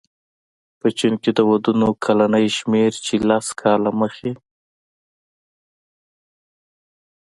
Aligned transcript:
په 0.79 0.87
چین 0.97 1.13
کې 1.21 1.31
د 1.37 1.39
ودونو 1.49 1.87
کلنی 2.05 2.45
شمېر 2.57 2.91
چې 3.05 3.13
لس 3.29 3.47
کاله 3.61 3.91
مخې 3.99 4.31